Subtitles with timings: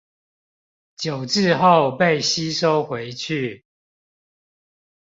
[0.97, 3.63] 久置後被吸收回去